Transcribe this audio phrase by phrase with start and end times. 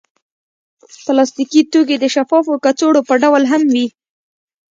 [1.05, 3.87] پلاستيکي توکي د شفافو کڅوړو په ډول هم وي.